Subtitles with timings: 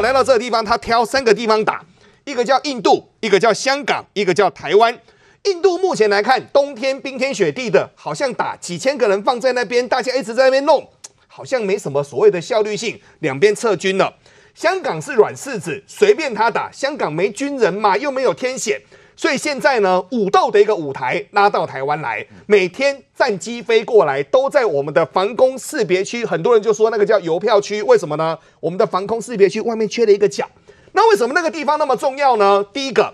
[0.00, 1.84] 来到这个地方，他挑三个地方打，
[2.24, 4.98] 一个叫印度，一个叫香港，一个叫台湾。
[5.44, 10.86] 印度目前来看，冬天冰天雪地的，好像打几千个人放在那边，大家一直在那边弄，
[11.26, 14.14] 好像没什么所谓的效率性，两边撤军了。
[14.54, 16.70] 香港是软柿子，随便他打。
[16.70, 18.80] 香港没军人嘛，又没有天险，
[19.20, 26.24] 所以现在呢，武斗的一个舞台拉到台湾来，每天战机飞过来，都在我们的防空识别区。
[26.24, 28.38] 很多人就说那个叫邮票区，为什么呢？
[28.60, 30.48] 我们的防空识别区外面缺了一个角。
[30.92, 32.64] 那为什么那个地方那么重要呢？
[32.72, 33.12] 第一个。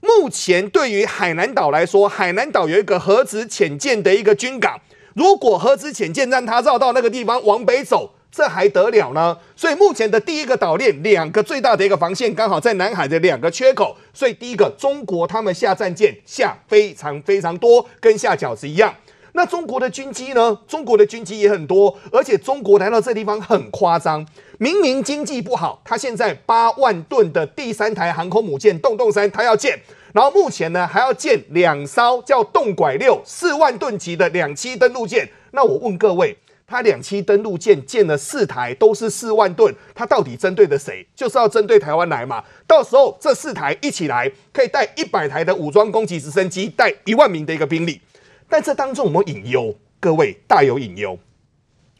[0.00, 4.80] 目前对于海南岛来说，海南岛有一个核子潜舰的一个军港。
[5.14, 9.36] 如果核子潜舰让它绕到那个地方往北走，这还得了呢？
[9.54, 13.94] 所以目前的第一个岛链，两个最大的一个防线刚好在南海的两个缺口。
[14.14, 18.94] 所以第一个，中国他们下战舰下非常非常多，跟下饺子一样。
[19.34, 20.58] 那中国的军机呢？
[20.66, 24.26] 中国的军机也很多，而且中国来到这地方很夸张。
[24.58, 29.78] 明明经济不好，他现在八万吨的第三台航空母舰“洞洞三”他要建，
[30.12, 35.28] 然后目前呢还要建两艘叫“洞拐六”四万吨级的两栖登陆舰。
[35.52, 36.36] 那我问各位，
[36.72, 41.06] 他两栖登陆舰建了四台，都是四万吨，他到底针对的谁？
[41.14, 42.42] 就是要针对台湾来嘛？
[42.66, 48.00] 到时候这四台一起来，可以带一百台的武装攻击直升机，带一万名的一个兵力。
[48.48, 49.74] 但这当中我们隐忧？
[50.00, 51.18] 各位大有隐忧。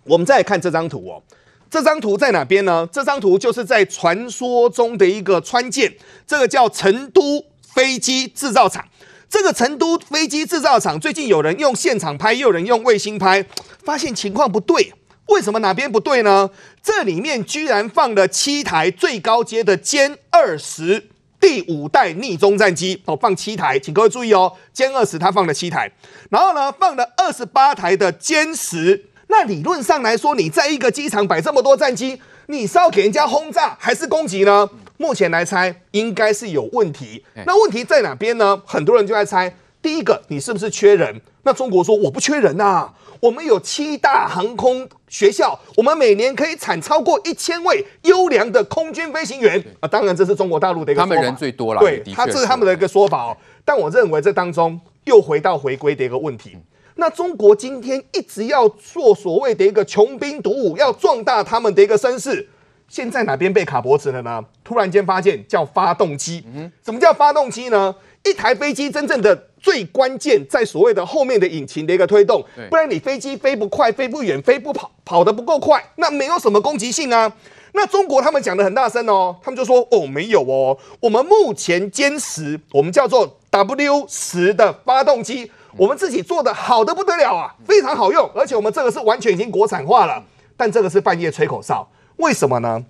[0.04, 1.22] 我们再来看这张图哦。
[1.70, 2.88] 这张图在哪边呢？
[2.90, 5.92] 这张图就是在传说中的一个川舰，
[6.26, 8.88] 这个叫成都飞机制造厂。
[9.32, 13.42] 这个成都飞机制造厂最近有人用现场拍，又有人用卫星拍，
[13.82, 14.92] 发现情况不对。
[15.28, 16.50] 为什么哪边不对呢？
[16.82, 21.08] 这里面居然放了七台最高阶的歼二十
[21.40, 25.90] 第五代逆中战机哦，放七台，请各位注意哦，歼二十它放了七台，
[26.28, 29.06] 然后呢放了二十八台的歼十。
[29.28, 34.68] 那理论上来说，你在一个机场摆这么多战机，你是要给人家轰炸还是攻击呢？
[35.02, 37.24] 目前来猜，应该是有问题。
[37.44, 38.62] 那问题在哪边呢？
[38.64, 41.20] 很多人就在猜，第一个，你是不是缺人？
[41.42, 42.88] 那中国说我不缺人呐，
[43.18, 49.88] 我们有七大航空学校，我们每年可以产超过一千位优良的空军飞行员啊。
[49.88, 53.36] 当然，这是中国大陆的一个他们人最多了，对，他这是他们的一个说法哦。
[53.64, 56.56] 但我认为这当中又回到回归的一个问题。
[56.94, 62.48] 那中国今天一直要做所谓的一个穷兵黩武，要壮大他们的一个声势，
[62.92, 64.44] 现在哪边被卡脖子了呢？
[64.62, 67.94] 突然间发现叫发动机，嗯，什么叫发动机呢？
[68.22, 77.32] 一台飞机真正的最关键在所谓的后面的引擎的一个推动，不然你飞机飞不快、飞不远、飞不跑、跑得不够快，那没有什么攻击性啊。
[77.72, 85.50] 那中国他们讲的很大声哦，他们就说哦没有哦，我们目前歼十，我们叫做 W 十的发动机。
[85.78, 90.22] 我们自己做的好的不得了啊，非常好用，而且我们这个是完全已经国产化了。
[90.54, 91.88] 但这个是半夜吹口哨，
[92.22, 92.84] 为什么呢？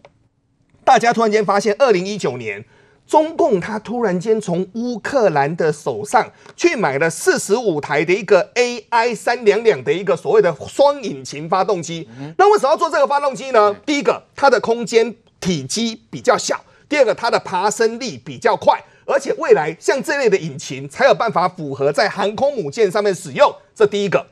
[0.84, 2.62] 大家突然间发现，二零一九年
[3.06, 12.06] 中共他突然间从乌克兰的手上去买了四十五台的一个 AI 三两两的一个所谓的双引擎发动机。
[12.36, 13.74] 那为什么要做这个发动机呢？
[13.86, 16.56] 第一个，它的空间体积比较小；
[16.86, 18.84] 第二个，它的爬升力比较快。
[19.06, 24.26] 而且未来像这类的引擎才有办法符合在航空母舰上面使用，这第一个。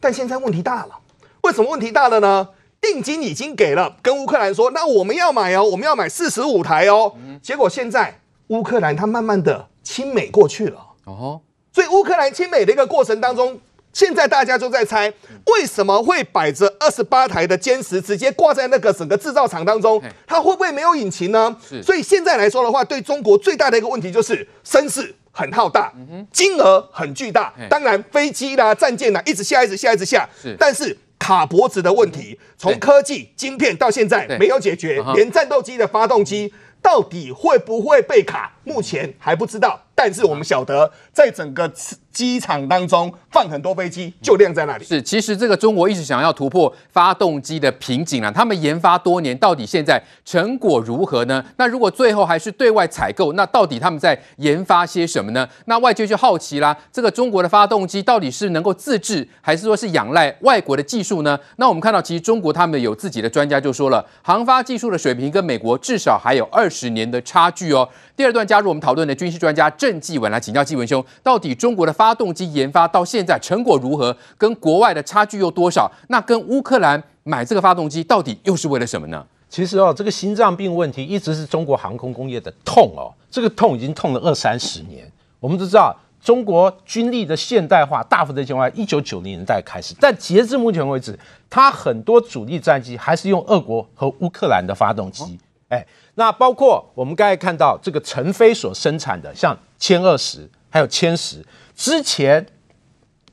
[0.00, 0.98] 但现在问题大了，
[1.42, 2.48] 为什么问题大了呢？
[2.80, 7.14] 定金已经给了，跟乌克兰说，那我们要买哦，我们要买四十五台哦。
[7.42, 10.80] 结果现在乌克兰它慢慢的亲美过去了。
[11.04, 11.40] 哦，
[11.72, 13.58] 所以乌克兰亲美的一个过程当中。
[13.92, 15.10] 现在大家就在猜，
[15.46, 19.98] 为什么会摆着二十八台的歼十直接挂在那个整个制造厂当中？
[20.26, 21.56] 它会不会没有引擎呢？
[21.82, 25.90] 所以现在来说的话，对中国最大的一个问题就是声势很浩大，
[26.30, 27.54] 金额很巨大。
[27.70, 30.28] 当然，飞机啦、战舰啦，一直下，一直下，一直下。
[30.58, 39.80] 但是卡脖子的问题，从科技晶片到现在没有解决，连战斗机的发动机到底会不会被卡，目前还不知道。
[39.98, 41.66] 但是我们晓得，在整个
[42.12, 44.84] 机场当中放很多飞机，就晾在那里。
[44.84, 48.30] 是，其实这个中国一直想要突破发动机的瓶颈啊。
[48.30, 51.42] 他们研发多年，到底现在成果如何呢？
[51.56, 55.48] 那如果最后还是对外采购，那到底他们在研发些什么呢？
[55.64, 61.38] 那外界就好奇啦，这个中国的发动机到底是能够自制，还是说是仰赖外国的技术呢？
[61.56, 67.88] 那我们看到，其实中国他们有自己的专家就说了，航发技术的水平跟美国至少还有二十年的差距哦。
[68.14, 74.16] 第二段加加入我们讨论的军事专家郑继文来请教继文兄，到底中国的发动机研发到现在成果如何？
[74.38, 75.92] 跟国外的差距有多少？
[76.08, 79.22] 那跟乌克兰买这个发动机到底又是为了什么呢？
[79.50, 85.06] 其实哦，这个心脏病问题一直是中国航空工业的痛哦，这个痛已经痛了二三十年。
[85.38, 91.18] 我们都知道，中国军力的现代化大幅的进化，一九九零年代开始，但截至目前为止，
[91.50, 95.38] 它很多主力战机还是用俄国和乌克兰的发动机。
[95.68, 95.84] 哎，
[96.14, 102.46] 那包括我们刚才看到这个成飞所生产的，像歼二十还有歼十，之前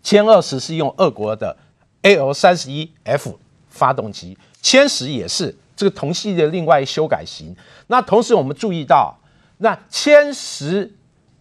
[0.03, 1.56] 歼二十是用俄国的
[2.01, 3.39] AL 三十一 F
[3.69, 7.56] 发动机，歼十也是这个同系列另外修改型。
[7.88, 9.15] 那同时我们注意到，
[9.59, 10.91] 那歼十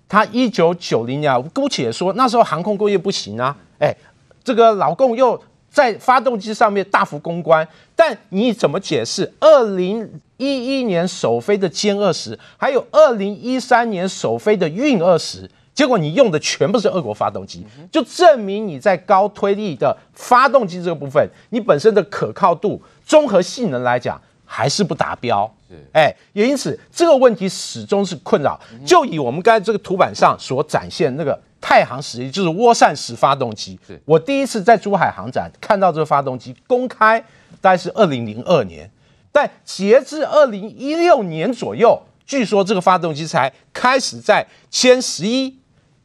[0.09, 3.97] 它一九九零年，姑且说那时候航空工业不行啊，哎，
[4.45, 5.43] 这个老共又。
[5.73, 7.67] 在发动机上面大幅攻关，
[7.97, 25.51] 但你怎么解释二零一一年首飞的歼二十，还有二零一三年首飞的运二十，结果你用的全部是俄国发动机，就证明你在高推力的发动机这个部分，你本身的可靠度、综合性能来讲还是不达标。
[25.93, 28.61] 哎，也因此这个问题始终是困扰。
[28.85, 31.41] 就以我们刚才这个图板上所展现那个。
[31.63, 37.21] 太行十一就是涡扇式发动机，是我第一次在珠海航展看到这个发动机公开，
[37.61, 38.91] 大概是二零零二年，
[39.31, 45.57] 但截至二零一六年左右，据说这个发动机才开始在歼十一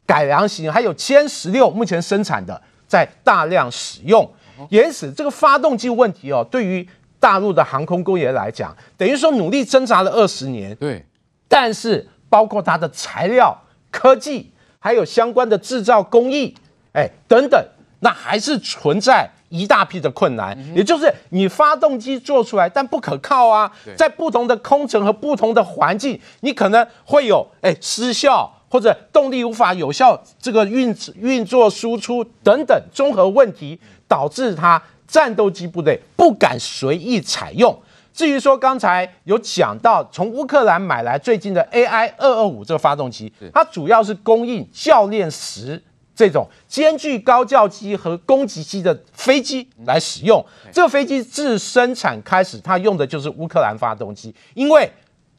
[0.05, 4.31] 改良型，还有歼十六目前生产的在大量使用。
[4.69, 6.87] 因此，这个发动机问题哦，对于
[7.19, 11.03] 大陆的航空工业来讲，等于说努力挣扎了二十年，对，
[11.47, 14.51] 但是包括它的材料科技。
[14.79, 16.55] 还有相关的制造工艺，
[16.93, 17.63] 哎，等等，
[17.99, 20.57] 那还是存在一大批的困难。
[20.75, 37.77] 也就是你发动机做出来，但不可靠啊，在不同的空层和不同的环境，你可能会有哎失效，或者动力无法有效这个运运作输出等等综合问题，导致它战斗机部队不敢随意采用。
[38.17, 45.79] 至于说刚才有讲到，从乌克兰买来最近的 AI 二二五这个发动机，它主要是供应教练十
[46.15, 50.43] 这种兼具高教机和攻击机的飞机来使用。
[50.73, 54.91] 这个飞机自生产开始，它用的就是乌克兰发动机，因为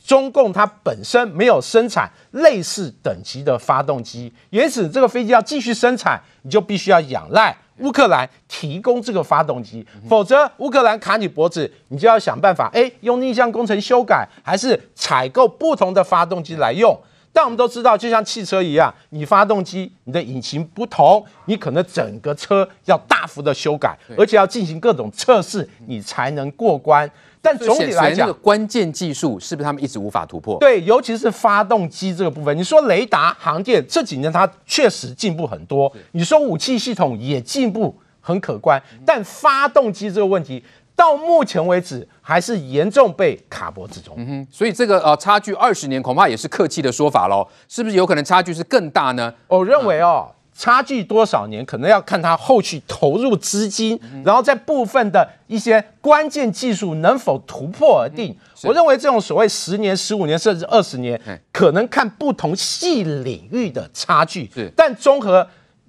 [0.07, 7.59] 中共它本身没有生产类似等级的发动机，因此这个飞机要继续生产，你就必须要仰赖。
[7.81, 16.99] 乌克兰提供这个发动机，否则乌克兰卡你脖子，你就要想办法，哎，用逆向工程修改，还是采购不同的发动机来用。
[17.31, 27.09] 但我们都知道，就像汽车一样，你发动机、你的引擎不同，你可能整个车要大幅的修改，而且要进行各种测试，你才能过关。
[27.41, 30.59] 但总体来讲，这个关键技术是不是他们一直无法突破？
[30.59, 32.57] 对，尤其是发动机这个部分。
[32.57, 40.63] 你说雷达、航电这几年它确实进步很多，你说武器系统也进步很可观，但发动机这个问题
[40.97, 44.15] 到目前为止还是严重被卡脖子中。
[44.19, 49.33] 嗯哼，所以这个呃差距二十年恐怕也是客气的说法喽，是不是有可能差距是更大呢？
[49.47, 50.31] 我认为哦。
[50.59, 58.37] 差距多少年，可能要看它后续投入资金，然后在部分的一些关键技术能否突破而定。
[58.65, 61.21] 我认为这种所谓十年、十五年甚至二十年，
[61.53, 64.51] 可能看不同系领域的差距。
[64.75, 65.47] 但综合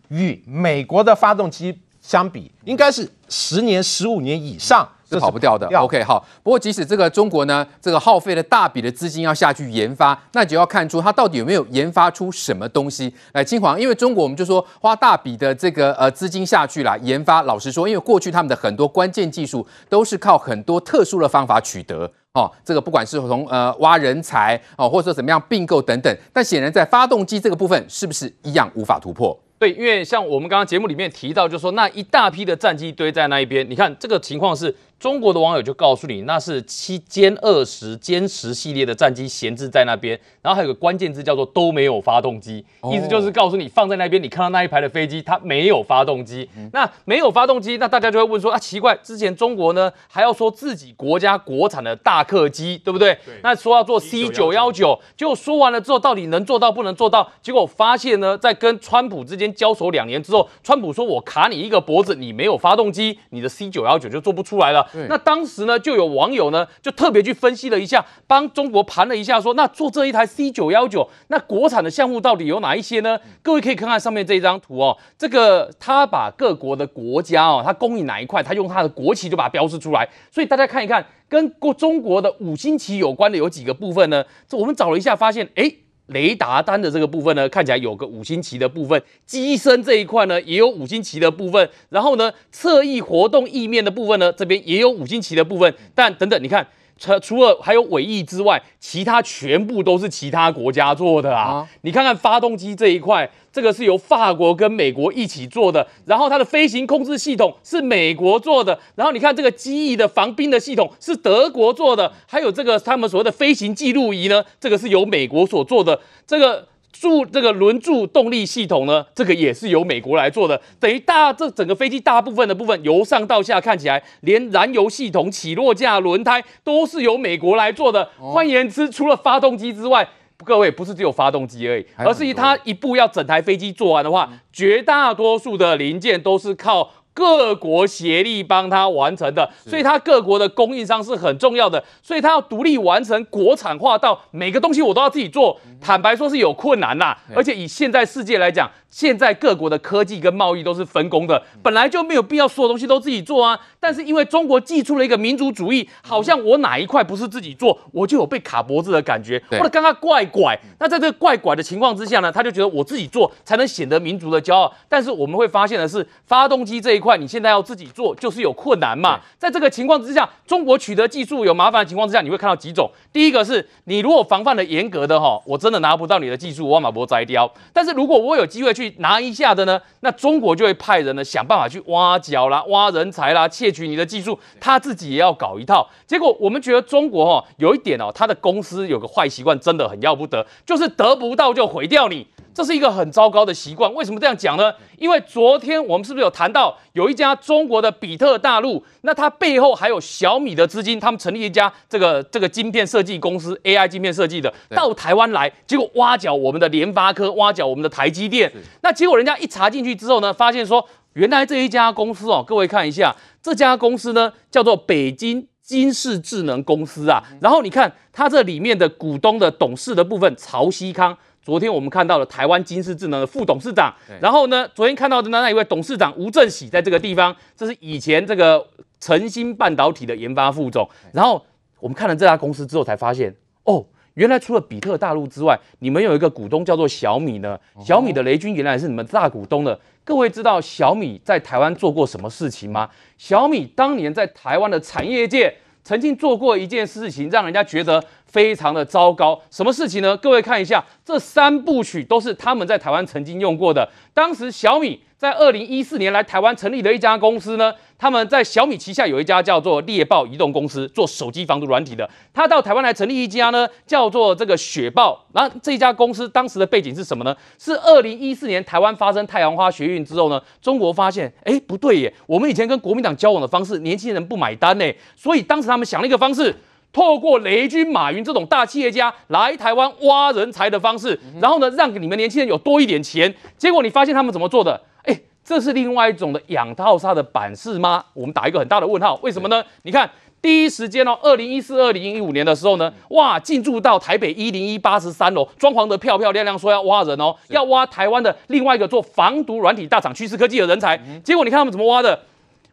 [0.09, 4.87] 与美国的发动机相比，应该是十年、十五年以上。
[5.09, 5.67] 是跑不掉的。
[5.77, 6.25] OK，好。
[6.43, 13.43] 不过即使这个中国呢，这个耗费了大笔的资金要下去研发，那就要看出它到底有没有研发出什么东西来。
[13.43, 22.51] 金黄，因为中国我们就说花大笔的这个呃资金下去啦研发，老实说，因为过去他们的很多关键技术都是靠很多特殊的方法取得哦。
[22.63, 29.37] 这个不管是从呃挖人才哦，或者说怎么样并购等等，但显然在发动机这个部分，是不是一样无法突破？
[29.59, 34.73] 对，因为像我们刚刚节目里面提到，就是说那一大批的战机堆在那一边，你看这个情况是。
[34.99, 46.49] 中国的网友就告诉你，那是七歼二十、歼十系列的战机闲置在那边，然后还有个关键字叫做都没有发动机，意思就是告诉你放在那边，你看到那一排的飞机它没有发动机。
[46.73, 53.17] 那没有发动机，那大家就会问说啊，奇怪，之前中国呢还要说自己国家国产的大客机，对不对？
[53.41, 57.31] 那说要做 C 九幺九，结果说完了之后，到底能做到不能做到？
[57.41, 64.87] 结果发现呢，在跟川普之间交手两年之后，川普说我卡你一个脖子，你没有发动机，你的 C 九幺九就做不出来了。
[65.07, 73.19] 那当时呢，就有网友呢，就特别去分析了一下，帮中国盘了一下，说那做这一台 C 九幺九，那国产的项目到底有哪一些呢？
[73.41, 84.23] 各位可以看看上面这一张图哦，这个他把各国的国家哦，他供应哪一块，他用他的国旗就把它标示出来，所以大家看一看，跟过中国的五星旗有关的有几个部分呢？
[84.47, 85.71] 这我们找了一下，发现哎。
[86.09, 91.69] 雷达单的这个部分呢，看起来有个五星旗的部分；机身这一块呢，也有五星旗的部分。
[91.89, 95.73] 然后呢，侧翼活动翼面的部分呢，这边也有五星旗的部分。
[95.95, 96.67] 但等等，你看
[96.99, 101.43] 除除了还有尾翼之外，其他全部都是其他国家做的啊！
[101.43, 116.67] 啊你看看发动机这一块，这个是由法国跟美国一起做的，然后它的飞行控制系统是美国做的，然后你看这个机翼的防冰的系统是德国做的，还有这个他们所谓的飞行记录仪呢，这个是由美国所做的，这个。
[116.91, 128.09] 助这个轮柱动力系统呢，这个也是由美国来做的，等于大这整个飞机大部分的部分由上到下看起来，连燃油系统、起落架、轮胎都是由美国来做的。
[128.17, 130.07] 换言之，除了发动机之外，
[130.43, 136.91] 各位不是只有发动机而已，而是它一步要整台飞机做完的话，绝大多数的零件都是靠。
[137.19, 145.59] 各国协力帮他完成的，所以他各国的供应商是很重要的，所以他要独立完成国产化，到每个东西我都要自己做。
[145.81, 148.71] 坦白说是有困难呐，而且以现在世界来讲。
[148.89, 153.59] 现在各国的科技跟贸易都是分工的，本来就没有必要所有东西都自己做啊。
[153.79, 160.59] 但是因为中国寄出了一个民族主义，好像我哪一块不是自己做，我就有被卡脖子的感觉，或者刚刚怪怪。
[160.79, 164.73] 那在这个怪怪的情况之下呢，他就觉得我自己做才能显得民族的骄傲。
[164.89, 169.19] 但是我们会发现的是，发动机这一块你现在要自己做就是有困难嘛。
[169.37, 172.89] 在这个情况之下，中国取得技术有麻烦的情况之下，你会看到几种。
[173.13, 177.49] 第一个是你如果防范的严格的哈，我真的拿不到你的技术，我把脖摘掉。
[177.71, 185.87] 但是如果我有机会去拿一下的呢，那中国就会派人呢想办法去挖角啦、挖人才啦、窃取你的技术，他自己也要搞一套。
[186.07, 192.25] 结果我们觉得中国哦有一点哦，他的公司有个坏习惯，真的很要不得，就是得不到就毁掉你。
[192.59, 193.89] 这是一个很糟糕的习惯。
[193.93, 194.73] 为什么这样讲呢？
[194.97, 208.51] 因为昨天我们是不是有谈到有一家中国的比特大陆，那它背后还有小米的资金，他们成立一家这个这个晶片设计公司，AI 晶片设计的，到台湾来，结果挖角我们的联发科，挖角我们的台积电。
[208.81, 217.23] 那结果人家一查进去之后呢，发现说原来这一家公司哦，各位看一下，这家公司呢叫做北京金氏智能公司啊。
[217.39, 221.17] 然后你看它这里面的股东的董事的部分，曹希康。
[221.49, 223.91] 昨天我们看到了台湾金士智能的副董事长，
[224.21, 228.63] 然后呢，昨天看到的那那一位董事长吴正喜在这个地方，这是以前这个
[228.99, 230.87] 晨星半导体的研发副总。
[231.11, 231.43] 然后
[231.79, 237.59] 我们看了这家公司之后，才发现哦，原来除了比特大陆之外，你们有一个股东叫做小米呢。
[237.83, 239.79] 小米的雷军原来是你们大股东的。
[240.03, 242.87] 各位知道小米在台湾做过什么事情吗？
[243.17, 248.03] 小米当年在台湾的产业界曾经做过一件事情，让人家觉得。
[248.31, 250.15] 非常的糟糕，什么事情呢？
[250.17, 253.89] 各位看一下，这三部曲都是他们在台湾曾经用过的。
[254.13, 257.73] 当时小米在二零一四年来台湾成立的一家公司呢。
[258.01, 262.09] 他们在小米旗下有一家叫做猎豹移动公司，做手机防毒软体的。
[262.33, 265.21] 他到台湾来成立一家呢，叫做这个雪豹。
[265.33, 267.35] 然后这家公司当时的背景是什么呢？
[267.57, 274.85] 是二零一四年台湾发生太阳花学运之后呢，中国发现，哎，不对耶，我们以前跟国民党交往的方式，年轻人不买单呢。
[275.17, 276.55] 所以当时他们想了一个方式，
[276.91, 283.33] 透过雷军、马云这种大企业家来台湾挖人才的方式，然后呢，让你们年轻人有多一点钱。
[283.57, 284.81] 结果你发现他们怎么做的？
[285.03, 285.19] 哎。
[285.41, 288.05] 这是另外一种的养套杀的版式吗？
[288.13, 289.19] 我们打一个很大的问号。
[289.23, 289.63] 为什么呢？
[289.81, 290.07] 你看，
[290.39, 300.95] 第一时间哦，二零一四、二零一五年的时候呢，哇，进驻到台北一零一八十三楼，装潢的漂漂亮亮，说要挖人哦，要挖台湾的另外一个做防毒软体大厂趋势科技的人才。
[301.23, 302.19] 结果你看他们怎么挖的？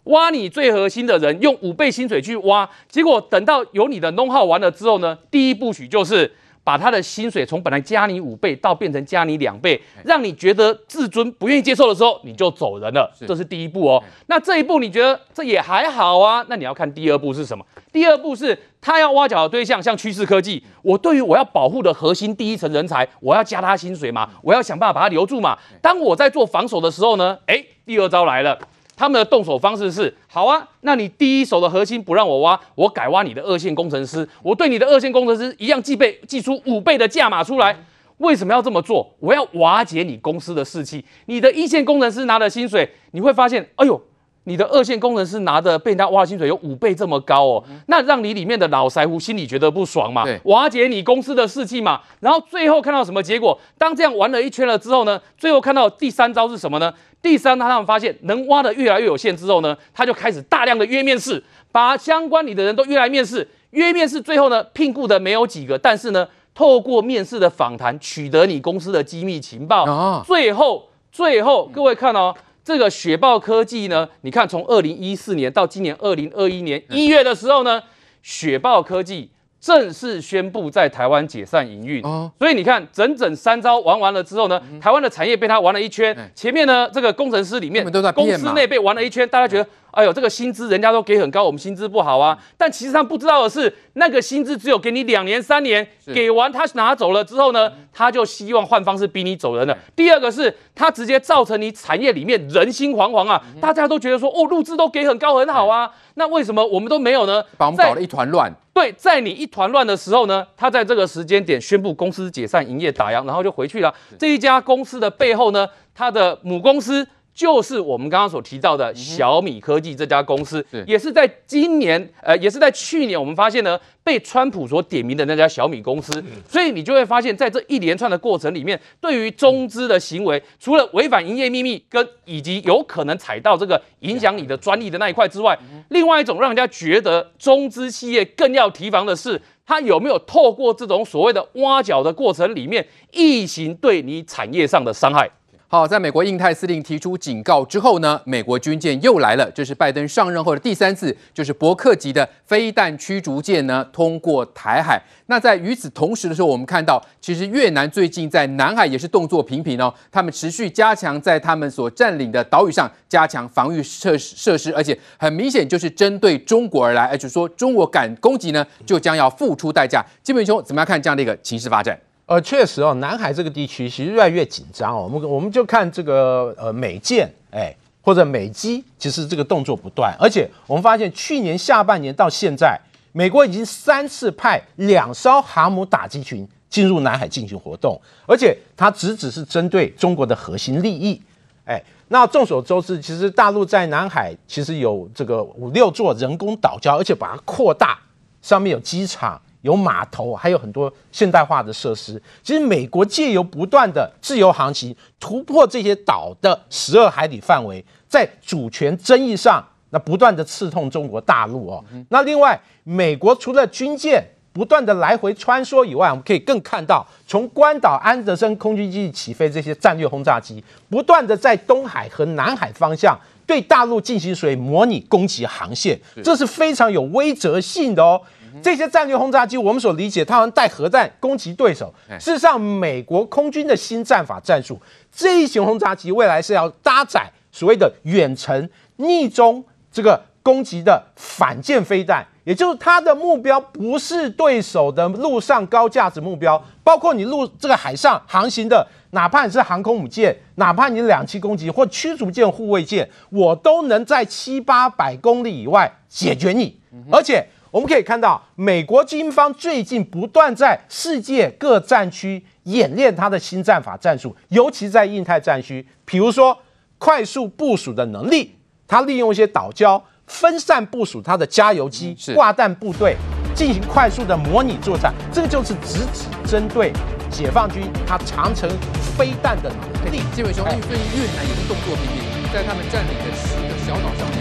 [0.06, 2.68] 挖你最核心的人，用五倍薪水去挖。
[2.88, 6.32] 结果等到有你的 know-how 完了之后呢，第一步曲就是。
[6.66, 13.08] 把他的薪水从本来加你五倍到变成加你两倍，让你觉得自尊不愿意接受的时候，你就走人了。
[13.24, 14.02] 这是第一步哦。
[14.26, 16.44] 那这一步你觉得这也还好啊？
[16.48, 17.64] 那你要看第二步是什么？
[17.92, 25.56] 第二步是他要挖角的对象，像趋势科技，我对于我要保护的核心第一层人才，我要加他薪水嘛，我要想办法把他留住嘛。
[25.80, 28.58] 当我在做防守的时候呢，诶，第二招来了。
[28.96, 37.76] 他们的动手方式是好啊，那你第一手的核心不让我挖，我改挖你的二线工程师，我对你的二线工程师一样计备计出五倍的价码出来。
[38.18, 39.14] 为什么要这么做？
[39.20, 41.04] 我要瓦解你公司的士气。
[41.26, 44.00] 你的一线工程师拿了薪水，你会发现，哎呦，
[44.46, 52.00] 你的二线工程师拿的被人家挖的薪水有五倍这么高哦，那让你里面的老腮胡心里觉得不爽嘛，瓦解你公司的士气嘛。
[52.20, 53.58] 然后最后看到什么结果？
[53.76, 56.92] 当这样玩了一圈了之后呢，最后看到第三招是什么呢？
[57.20, 72.32] 第三，他他们发现能挖的越来越有限之后呢，他就开始大量的约面试，把相关你的人都约来面试，约面试，最后呢，聘雇的没有几个，但是呢，透过面试的访谈取得你公司的机密情报，啊、最后最后各位看哦，
[72.66, 77.80] 这个雪豹科技呢，你看从二零一四年到今年二零二一年一月的时候呢，
[78.24, 79.30] 雪豹科技。
[79.58, 82.04] 正式宣布在台湾解散营运。
[82.04, 86.30] 哦所以你看，整整三招玩完了之后呢，台湾的产业被他玩了一圈嗯。
[86.36, 89.68] 前面呢，这个工程师里面公司内被玩了一圈，大家觉得。
[89.96, 92.36] 哎呦，这个薪资人家都给很高，我们薪资不好啊。
[92.58, 99.74] 但其实他不知道的是，那个薪资只有给你两年、三年，是给完他拿走了之后呢，他就希望换方式逼你走人了。
[99.96, 107.42] 第二个是他直接造成你产业里面人心惶惶啊，大家都觉得说，哦，入资都给很高很好啊，那为什么我们都没有呢？
[107.56, 108.54] 把我们搞得一团乱。
[108.74, 113.94] 对，在你一团乱的时候呢，他在这个时间点宣布公司解散、营业打烊，然后就回去了。
[114.18, 120.82] 这一家公司的背后呢，他的母公司就是我们刚刚所提到的小米科技这家公司，是。
[120.88, 126.24] 也是在今年，呃，也是在去年，我们发现呢，被川普所点名的那家小米公司。
[126.48, 135.58] 所以你就会发现，在这一连串的过程里面，对于中资的行为，除了违反营业秘密跟以及有可能踩到这个影响你的专利的那一块之外，
[135.90, 145.30] 另外一种让人家觉得中资企业更要提防的是，它有没有透过这种所谓的挖角的过程里面，异行对你产业上的伤害。
[145.68, 149.50] 好，在美国印太司令提出警告之后呢，美国军舰又来了。
[149.50, 155.02] 这是拜登上任后的第三次，就是伯克级的飞弹驱逐舰呢通过台海。
[155.26, 170.00] 那在与此同时的时候，我们看到，其实越南最近在南海也是动作频频哦，他们持续加强在他们所占领的岛屿上加强防御设设施，而且很明显就是针对中国而来，而且说中国敢攻击呢，就将要付出代价。
[170.22, 171.98] 基本兄怎么样看这样的一个情势发展？
[172.26, 175.02] 呃，确实哦，南海这个地区其实越来越紧张哦。
[175.04, 182.76] 我们我们就看这个呃美舰哎或者美机，其实这个动作不断，而且我们发现去年下半年到现在，
[183.12, 191.22] 美国已经三次派两艘航母打击群进入南海进行活动，而且它只只是针对中国的核心利益。
[191.64, 197.96] 哎，那众所周知，其实大陆在南海其实有这个五六座人工岛礁，而且把它扩大，
[198.42, 199.40] 上面有机场。
[199.62, 202.20] 有码头，还有很多现代化的设施。
[202.42, 211.84] 其实，美国借由不断的自由航行，突破这些岛的十二海里范围，在主权争议上，那不断的刺痛中国大陆哦。
[212.10, 228.20] 那另外，美国除了军舰不断的来回穿梭以外，我们可以更看到，从关岛安德森空军基地起飞这些战略轰炸机，不断的在东海和南海方向对大陆进行水模拟攻击航线，这是非常有威慑性的哦。
[228.62, 231.92] 这些战略轰炸机，我们所理解，它们带核弹攻击对手。
[232.18, 234.80] 事实上，美国空军的新战法战术，
[235.12, 257.46] 这一型轰炸机未来是要搭载所谓的远程逆中这个攻击的反舰飞弹，也就是它的目标不是对手的陆上高价值目标，包括你陆这个海上航行的，哪怕你是航空母舰，哪怕你两栖攻击或驱逐舰、护卫舰，我都能在七八百公里以外解决你，而且。
[257.76, 266.56] 我们可以看到，美国军方最近不断在世界各战区演练它的新战法战术，尤其在印太战区，比如说
[266.96, 268.54] 快速部署的能力，
[268.88, 273.14] 它利用一些岛礁分散部署它的加油机、挂弹部队，
[273.54, 275.12] 进行快速的模拟作战。
[275.30, 276.90] 这个就是直指针对
[277.30, 278.70] 解放军它长城
[279.18, 279.70] 飞弹的
[280.02, 280.22] 能力。
[280.34, 284.35] 基本上，最近越南也是动作频频，在他们占领的十个小岛上。